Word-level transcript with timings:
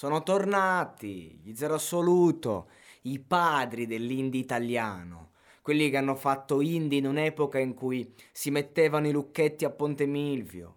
sono 0.00 0.22
tornati, 0.22 1.38
gli 1.44 1.54
zero 1.54 1.74
assoluto, 1.74 2.70
i 3.02 3.18
padri 3.18 3.86
dell'indie 3.86 4.40
italiano, 4.40 5.32
quelli 5.60 5.90
che 5.90 5.98
hanno 5.98 6.14
fatto 6.14 6.62
indie 6.62 7.00
in 7.00 7.06
un'epoca 7.06 7.58
in 7.58 7.74
cui 7.74 8.10
si 8.32 8.50
mettevano 8.50 9.08
i 9.08 9.12
lucchetti 9.12 9.66
a 9.66 9.70
Ponte 9.70 10.06
Milvio, 10.06 10.76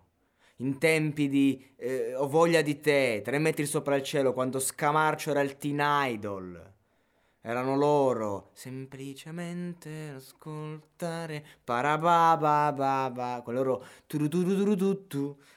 in 0.58 0.78
tempi 0.78 1.30
di 1.30 1.74
eh, 1.78 2.14
Ho 2.16 2.28
voglia 2.28 2.62
di 2.62 2.82
te, 2.82 3.22
Tre 3.24 3.40
metri 3.40 3.66
sopra 3.66 3.96
il 3.96 4.04
cielo, 4.04 4.34
quando 4.34 4.60
Scamarcio 4.60 5.30
era 5.30 5.40
il 5.40 5.56
teen 5.56 5.80
idol. 5.82 6.73
Erano 7.46 7.76
loro, 7.76 8.52
semplicemente 8.54 10.14
ascoltare, 10.16 11.46
parababababa, 11.62 13.42
con 13.44 13.54
loro 13.54 13.84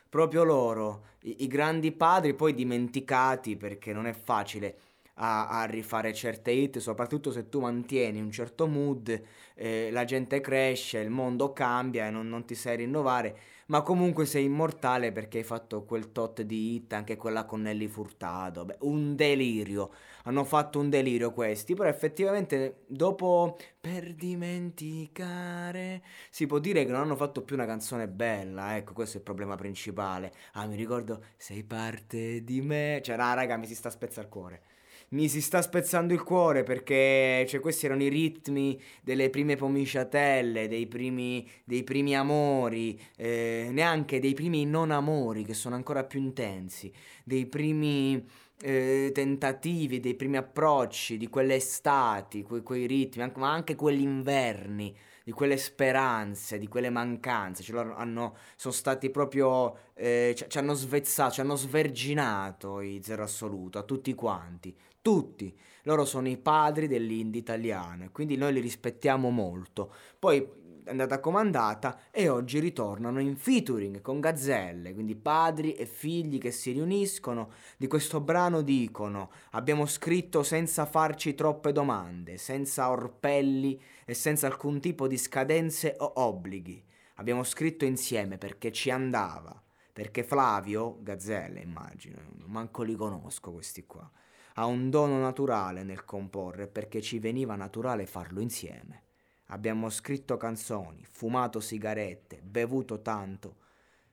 proprio 0.09 0.43
loro, 0.43 1.05
i, 1.21 1.45
i 1.45 1.47
grandi 1.47 1.93
padri 1.93 2.35
poi 2.35 2.55
dimenticati 2.55 3.57
perché 3.57 3.93
non 3.93 4.09
è 4.09 4.13
facile 4.13 4.79
a, 5.15 5.47
a 5.47 5.65
rifare 5.67 6.13
certe 6.13 6.51
hit, 6.51 6.79
soprattutto 6.79 7.31
se 7.31 7.49
tu 7.49 7.61
mantieni 7.61 8.21
un 8.21 8.33
certo 8.33 8.67
mood, 8.67 9.23
eh, 9.55 9.89
la 9.93 10.05
gente 10.05 10.41
cresce, 10.41 10.99
il 10.99 11.11
mondo 11.11 11.53
cambia 11.53 12.09
e 12.09 12.11
non, 12.11 12.29
non 12.29 12.45
ti 12.45 12.57
sai 12.57 12.79
rinnovare, 12.79 13.39
ma 13.67 13.83
comunque 13.83 14.27
sei 14.27 14.45
immortale 14.45 15.13
perché 15.13 15.39
hai 15.39 15.45
fatto 15.45 15.85
quel 15.85 16.13
tot 16.13 16.43
di 16.43 16.75
hit, 16.75 16.93
anche 16.93 17.17
quella 17.17 17.45
con 17.45 17.63
Nelly 17.63 17.89
Furtado, 17.89 18.65
Beh, 18.65 18.77
un 18.81 19.17
delirio, 19.17 19.91
hanno 20.25 20.45
fatto 20.45 20.79
un 20.79 20.89
delirio 20.91 21.33
questi, 21.33 21.75
però 21.75 21.89
effettivamente 21.89 22.83
dopo 22.87 23.57
per 23.81 24.15
dimenticare 24.15 26.03
si 26.31 26.47
può 26.47 26.59
dire 26.59 26.85
che 26.85 26.91
non 26.91 27.01
hanno 27.01 27.17
fatto 27.17 27.43
più 27.43 27.57
una 27.57 27.67
canzone 27.67 28.09
bella, 28.09 28.77
ecco 28.77 28.93
questo 28.93 29.17
è 29.17 29.19
il 29.19 29.25
problema 29.25 29.57
principale, 29.57 30.33
ah 30.53 30.67
mi 30.67 30.77
ricordo 30.77 31.25
sei 31.37 31.63
parte 31.65 32.43
di 32.45 32.61
me, 32.61 33.01
cioè 33.03 33.17
ah, 33.17 33.35
raga 33.35 33.57
mi 33.57 33.67
si 33.67 33.75
sta 33.75 33.91
spezza 33.91 34.21
il 34.21 34.29
cuore. 34.29 34.63
Mi 35.09 35.29
si 35.29 35.41
sta 35.41 35.63
spezzando 35.63 36.13
il 36.13 36.23
cuore 36.25 36.65
perché 36.65 37.45
cioè, 37.49 37.61
questi 37.61 37.87
erano 37.87 38.03
i 38.03 38.09
ritmi 38.09 38.81
delle 39.03 39.31
prime 39.31 39.55
pomiciatelle, 39.55 40.67
dei 40.67 40.89
primi, 40.89 41.49
dei 41.65 41.85
primi 41.85 42.17
amori, 42.17 43.01
eh, 43.17 43.56
neanche 43.71 44.21
dei 44.21 44.35
primi 44.35 44.65
non 44.65 44.91
amori 44.91 45.45
che 45.45 45.55
sono 45.55 45.75
ancora 45.75 46.05
più 46.05 46.21
intensi, 46.21 46.93
dei 47.25 47.47
primi 47.47 48.25
eh, 48.61 49.11
tentativi, 49.13 50.01
dei 50.01 50.15
primi 50.15 50.37
approcci, 50.37 51.17
di 51.17 51.29
quelle 51.29 51.57
estati, 51.57 52.43
que- 52.43 52.63
quei 52.63 52.87
ritmi, 52.87 53.23
anche, 53.23 53.39
ma 53.39 53.53
anche 53.53 53.75
quegli 53.75 54.03
inverni 54.03 54.95
di 55.25 55.33
quelle 55.33 55.57
speranze, 55.57 56.57
di 56.57 56.69
quelle 56.69 56.89
mancanze, 56.89 57.65
ce 57.65 57.73
loro 57.73 57.97
hanno, 57.97 58.37
sono 58.55 58.73
stati 58.73 59.11
proprio, 59.11 59.91
eh, 59.95 60.35
ci, 60.37 60.45
ci 60.47 60.59
hanno 60.59 60.75
svezzato, 60.75 61.33
ci 61.33 61.41
hanno 61.41 61.57
sverginato 61.57 62.81
i 62.81 63.01
zero 63.03 63.25
assoluto 63.25 63.79
a 63.79 63.83
tutti 63.83 64.15
quanti, 64.15 64.73
tutti. 65.03 65.53
Loro 65.83 66.05
sono 66.05 66.29
i 66.29 66.37
padri 66.37 66.87
dell'indie 66.87 67.41
italiano 67.41 68.05
e 68.05 68.11
quindi 68.11 68.37
noi 68.37 68.53
li 68.53 68.61
rispettiamo 68.61 69.31
molto. 69.31 69.93
Poi 70.19 70.49
è 70.87 70.91
andata 70.91 71.19
comandata 71.19 71.99
e 72.13 72.29
oggi 72.29 72.61
ritornano 72.61 73.21
in 73.21 73.37
featuring 73.37 74.01
con 74.01 74.21
Gazzelle, 74.21 74.95
quindi 74.95 75.17
padri 75.17 75.73
e 75.73 75.85
figli 75.85 76.39
che 76.39 76.53
si 76.53 76.71
riuniscono. 76.71 77.51
Di 77.77 77.89
questo 77.89 78.21
brano 78.21 78.63
dicono: 78.63 79.33
Abbiamo 79.51 79.85
scritto 79.87 80.45
senza 80.45 80.87
farci 80.87 81.35
troppe 81.35 81.73
domande, 81.73 82.39
senza 82.39 82.89
orpelli 82.89 83.81
e 84.05 84.15
senza 84.15 84.47
alcun 84.47 84.79
tipo 84.79 85.09
di 85.09 85.19
scadenze 85.19 85.97
o 85.99 86.13
obblighi. 86.15 86.85
Abbiamo 87.17 87.43
scritto 87.43 87.85
insieme 87.85 88.39
perché 88.39 88.71
ci 88.71 88.89
andava. 88.91 89.61
Perché 89.93 90.23
Flavio, 90.23 90.99
Gazzelle 91.01 91.61
immagino, 91.61 92.19
manco 92.45 92.83
li 92.83 92.95
conosco 92.95 93.51
questi 93.51 93.87
qua, 93.87 94.09
ha 94.55 94.67
un 94.67 94.91
dono 94.91 95.19
naturale 95.19 95.83
nel 95.83 96.05
comporre 96.05 96.69
perché 96.69 97.01
ci 97.01 97.19
veniva 97.19 97.57
naturale 97.57 98.07
farlo 98.07 98.41
insieme. 98.41 99.06
Abbiamo 99.47 99.91
scritto 99.91 100.37
canzoni, 100.37 101.05
fumato 101.09 101.61
sigarette, 101.61 102.41
bevuto 102.43 103.01
tanto 103.01 103.57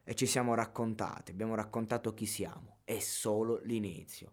e 0.03 0.15
ci 0.15 0.25
siamo 0.25 0.53
raccontati, 0.53 1.31
abbiamo 1.31 1.55
raccontato 1.55 2.13
chi 2.13 2.25
siamo. 2.25 2.77
È 2.83 2.99
solo 2.99 3.59
l'inizio. 3.63 4.31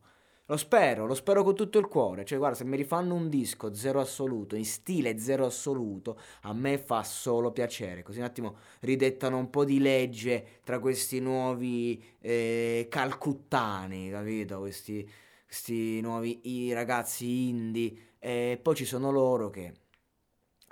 Lo 0.50 0.56
spero, 0.56 1.06
lo 1.06 1.14
spero 1.14 1.44
con 1.44 1.54
tutto 1.54 1.78
il 1.78 1.86
cuore. 1.86 2.24
Cioè, 2.24 2.36
guarda, 2.36 2.56
se 2.56 2.64
mi 2.64 2.76
rifanno 2.76 3.14
un 3.14 3.28
disco 3.28 3.72
zero 3.72 4.00
assoluto, 4.00 4.56
in 4.56 4.64
stile 4.64 5.16
zero 5.16 5.46
assoluto, 5.46 6.18
a 6.42 6.52
me 6.52 6.76
fa 6.76 7.04
solo 7.04 7.52
piacere. 7.52 8.02
Così 8.02 8.18
un 8.18 8.24
attimo 8.24 8.56
ridettano 8.80 9.38
un 9.38 9.48
po' 9.48 9.64
di 9.64 9.78
legge 9.78 10.58
tra 10.64 10.80
questi 10.80 11.20
nuovi 11.20 12.02
eh, 12.18 12.88
calcuttani, 12.90 14.10
capito? 14.10 14.58
Questi, 14.58 15.08
questi 15.46 16.00
nuovi 16.00 16.72
ragazzi 16.72 17.48
indie. 17.48 18.14
E 18.18 18.58
poi 18.60 18.74
ci 18.74 18.84
sono 18.84 19.12
loro 19.12 19.50
che 19.50 19.72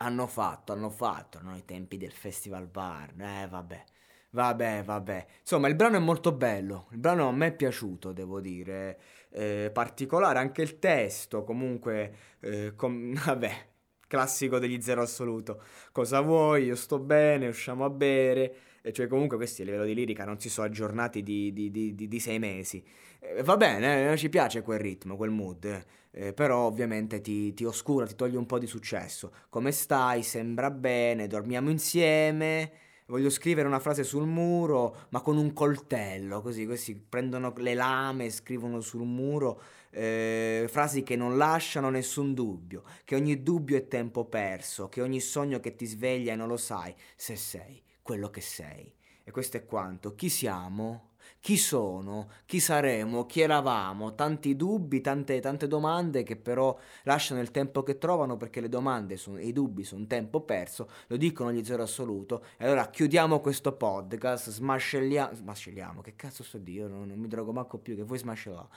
hanno 0.00 0.26
fatto, 0.26 0.72
hanno 0.72 0.90
fatto, 0.90 1.40
no? 1.42 1.56
I 1.56 1.64
tempi 1.64 1.96
del 1.96 2.12
Festival 2.12 2.66
Bar. 2.66 3.12
Eh, 3.20 3.46
vabbè. 3.48 3.84
Vabbè, 4.30 4.82
vabbè. 4.84 5.26
Insomma, 5.40 5.68
il 5.68 5.74
brano 5.74 5.96
è 5.96 5.98
molto 6.00 6.32
bello. 6.32 6.88
Il 6.92 6.98
brano 6.98 7.28
a 7.28 7.32
me 7.32 7.48
è 7.48 7.52
piaciuto, 7.54 8.12
devo 8.12 8.40
dire. 8.40 8.98
Eh, 9.30 9.70
particolare 9.72 10.38
anche 10.38 10.62
il 10.62 10.78
testo, 10.78 11.44
comunque, 11.44 12.14
eh, 12.40 12.74
com- 12.76 13.14
vabbè, 13.24 13.66
classico 14.06 14.58
degli 14.58 14.80
zero 14.80 15.02
assoluto. 15.02 15.62
Cosa 15.92 16.20
vuoi? 16.20 16.64
Io 16.64 16.76
sto 16.76 16.98
bene, 16.98 17.48
usciamo 17.48 17.84
a 17.84 17.90
bere. 17.90 18.56
E 18.88 18.92
cioè, 18.94 19.06
comunque, 19.06 19.36
questi 19.36 19.60
a 19.60 19.64
livello 19.66 19.84
di 19.84 19.92
lirica 19.92 20.24
non 20.24 20.40
si 20.40 20.48
sono 20.48 20.66
aggiornati 20.66 21.22
di, 21.22 21.52
di, 21.52 21.70
di, 21.70 21.94
di 21.94 22.20
sei 22.20 22.38
mesi. 22.38 22.82
Eh, 23.20 23.42
va 23.42 23.58
bene, 23.58 24.12
eh, 24.12 24.16
ci 24.16 24.30
piace 24.30 24.62
quel 24.62 24.78
ritmo, 24.78 25.14
quel 25.14 25.28
mood. 25.28 25.84
Eh, 26.10 26.32
però 26.32 26.60
ovviamente 26.60 27.20
ti, 27.20 27.52
ti 27.52 27.64
oscura, 27.64 28.06
ti 28.06 28.14
toglie 28.14 28.38
un 28.38 28.46
po' 28.46 28.58
di 28.58 28.66
successo. 28.66 29.30
Come 29.50 29.72
stai? 29.72 30.22
Sembra 30.22 30.70
bene, 30.70 31.26
dormiamo 31.26 31.68
insieme 31.68 32.72
voglio 33.08 33.30
scrivere 33.30 33.66
una 33.66 33.78
frase 33.78 34.04
sul 34.04 34.26
muro, 34.26 35.06
ma 35.10 35.22
con 35.22 35.38
un 35.38 35.54
coltello, 35.54 36.42
così, 36.42 36.66
questi 36.66 36.94
prendono 36.94 37.54
le 37.56 37.72
lame 37.72 38.26
e 38.26 38.30
scrivono 38.30 38.80
sul 38.80 39.06
muro 39.06 39.62
eh, 39.90 40.66
frasi 40.68 41.02
che 41.02 41.16
non 41.16 41.38
lasciano 41.38 41.88
nessun 41.88 42.34
dubbio, 42.34 42.82
che 43.04 43.14
ogni 43.14 43.42
dubbio 43.42 43.78
è 43.78 43.88
tempo 43.88 44.26
perso, 44.26 44.90
che 44.90 45.00
ogni 45.00 45.20
sogno 45.20 45.58
che 45.58 45.74
ti 45.74 45.86
sveglia 45.86 46.34
e 46.34 46.36
non 46.36 46.48
lo 46.48 46.58
sai 46.58 46.94
se 47.16 47.34
sei 47.34 47.82
quello 48.08 48.30
che 48.30 48.40
sei. 48.40 48.90
E 49.22 49.30
questo 49.30 49.58
è 49.58 49.66
quanto. 49.66 50.14
Chi 50.14 50.30
siamo? 50.30 51.07
Chi 51.40 51.56
sono? 51.56 52.28
Chi 52.46 52.60
saremo? 52.60 53.26
Chi 53.26 53.40
eravamo? 53.40 54.14
Tanti 54.14 54.56
dubbi, 54.56 55.00
tante, 55.00 55.40
tante 55.40 55.66
domande 55.66 56.22
che 56.22 56.36
però 56.36 56.76
lasciano 57.04 57.40
il 57.40 57.50
tempo 57.50 57.82
che 57.82 57.98
trovano 57.98 58.36
perché 58.36 58.60
le 58.60 58.68
domande 58.68 59.14
e 59.14 59.46
i 59.46 59.52
dubbi 59.52 59.84
sono 59.84 60.06
tempo 60.06 60.40
perso, 60.40 60.88
lo 61.06 61.16
dicono 61.16 61.52
gli 61.52 61.64
zero 61.64 61.82
assoluto. 61.84 62.44
E 62.56 62.64
allora 62.64 62.88
chiudiamo 62.88 63.40
questo 63.40 63.72
podcast, 63.72 64.50
smascelliamo, 64.50 65.34
smascelliamo, 65.34 66.00
che 66.00 66.14
cazzo 66.16 66.42
sto 66.42 66.58
di 66.58 66.72
io, 66.72 66.88
non, 66.88 67.06
non 67.06 67.18
mi 67.18 67.28
drogo 67.28 67.52
manco 67.52 67.78
più, 67.78 67.96
che 67.96 68.02
vuoi 68.02 68.18
smascellare? 68.18 68.68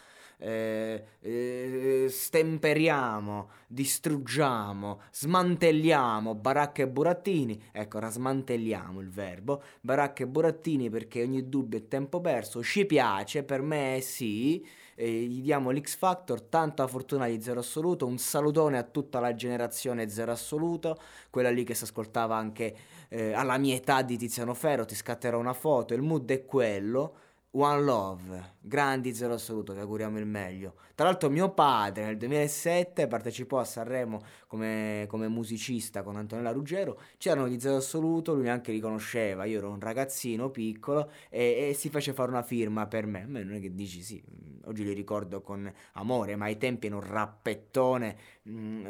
Eh, 0.43 1.05
eh, 1.19 2.07
stemperiamo, 2.09 3.49
distruggiamo, 3.67 5.01
smantelliamo 5.11 6.33
baracche 6.33 6.81
e 6.81 6.87
burattini. 6.87 7.61
Ecco, 7.71 7.97
ora 7.97 8.09
smantelliamo 8.09 8.99
il 9.01 9.09
verbo. 9.09 9.61
Baracche 9.81 10.23
e 10.23 10.27
burattini 10.27 10.89
perché 10.89 11.21
ogni 11.21 11.47
dubbio 11.47 11.77
è 11.77 11.87
tempo 11.87 12.21
perso. 12.21 12.30
Ci 12.39 12.85
piace, 12.85 13.43
per 13.43 13.61
me 13.61 13.99
sì. 14.01 14.65
Eh, 14.95 15.23
gli 15.23 15.41
diamo 15.41 15.71
l'X 15.71 15.95
Factor, 15.97 16.41
tanta 16.41 16.87
fortuna 16.87 17.27
di 17.27 17.41
Zero 17.41 17.59
Assoluto. 17.59 18.05
Un 18.05 18.17
salutone 18.17 18.77
a 18.77 18.83
tutta 18.83 19.19
la 19.19 19.33
generazione 19.33 20.07
Zero 20.09 20.31
Assoluto, 20.31 20.97
quella 21.29 21.49
lì 21.49 21.63
che 21.63 21.73
si 21.73 21.83
ascoltava 21.83 22.35
anche 22.35 22.75
eh, 23.09 23.33
alla 23.33 23.57
mia 23.57 23.75
età 23.75 24.01
di 24.01 24.17
Tiziano 24.17 24.53
Ferro. 24.53 24.85
Ti 24.85 24.95
scatterò 24.95 25.37
una 25.39 25.53
foto. 25.53 25.93
Il 25.93 26.01
mood 26.01 26.29
è 26.31 26.45
quello. 26.45 27.15
One 27.53 27.81
Love, 27.81 28.55
grandi 28.61 29.13
zero 29.13 29.33
assoluto, 29.33 29.73
vi 29.73 29.81
auguriamo 29.81 30.17
il 30.17 30.25
meglio. 30.25 30.75
Tra 30.95 31.05
l'altro 31.05 31.29
mio 31.29 31.49
padre 31.53 32.05
nel 32.05 32.15
2007 32.15 33.07
partecipò 33.07 33.59
a 33.59 33.65
Sanremo 33.65 34.21
come, 34.47 35.03
come 35.09 35.27
musicista 35.27 36.01
con 36.01 36.15
Antonella 36.15 36.53
Ruggero, 36.53 36.97
c'erano 37.17 37.49
gli 37.49 37.59
zero 37.59 37.75
assoluto, 37.75 38.33
lui 38.33 38.43
neanche 38.43 38.71
li 38.71 38.79
conosceva, 38.79 39.43
io 39.43 39.57
ero 39.57 39.69
un 39.69 39.81
ragazzino 39.81 40.49
piccolo 40.49 41.11
e, 41.29 41.67
e 41.69 41.73
si 41.73 41.89
fece 41.89 42.13
fare 42.13 42.31
una 42.31 42.43
firma 42.43 42.87
per 42.87 43.05
me. 43.05 43.23
A 43.23 43.27
me 43.27 43.43
non 43.43 43.55
è 43.55 43.59
che 43.59 43.73
dici 43.73 44.01
sì, 44.01 44.23
oggi 44.65 44.83
li 44.83 44.93
ricordo 44.93 45.41
con 45.41 45.71
amore, 45.93 46.35
ma 46.35 46.45
ai 46.45 46.57
tempi 46.57 46.87
era 46.87 46.95
un 46.95 47.07
rappettone, 47.07 48.17
mm, 48.49 48.85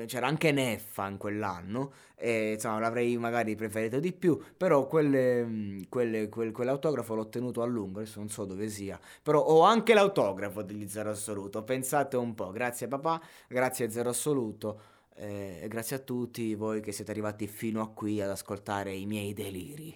eh, 0.00 0.06
c'era 0.06 0.26
anche 0.26 0.52
Neffa 0.52 1.08
in 1.08 1.16
quell'anno, 1.16 1.92
e 2.16 2.52
insomma 2.52 2.78
l'avrei 2.78 3.16
magari 3.16 3.54
preferito 3.54 4.00
di 4.00 4.12
più, 4.12 4.40
però 4.56 4.86
quelle, 4.86 5.84
quelle, 5.88 6.28
quel, 6.28 6.52
quell'autografo 6.52 7.14
l'ho 7.14 7.28
tenuto 7.28 7.62
a 7.62 7.66
lungo 7.66 8.00
adesso 8.00 8.18
non 8.18 8.28
so 8.28 8.44
dove 8.44 8.68
sia, 8.68 8.98
però 9.22 9.40
ho 9.40 9.62
anche 9.62 9.94
l'autografo 9.94 10.62
degli 10.62 10.88
Zero 10.88 11.10
Assoluto, 11.10 11.62
pensate 11.64 12.16
un 12.16 12.34
po', 12.34 12.50
grazie 12.50 12.88
papà, 12.88 13.20
grazie 13.48 13.90
Zero 13.90 14.10
Assoluto 14.10 14.98
eh, 15.20 15.66
grazie 15.68 15.96
a 15.96 15.98
tutti 15.98 16.54
voi 16.54 16.80
che 16.80 16.92
siete 16.92 17.10
arrivati 17.10 17.46
fino 17.46 17.82
a 17.82 17.90
qui 17.90 18.20
ad 18.22 18.30
ascoltare 18.30 18.94
i 18.94 19.04
miei 19.06 19.34
deliri, 19.34 19.94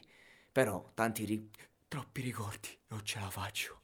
però 0.53 0.91
tanti 0.95 1.25
ri- 1.25 1.51
troppi 1.89 2.21
ricordi, 2.21 2.69
non 2.89 3.03
ce 3.05 3.21
la 3.21 3.31
faccio. 3.31 3.84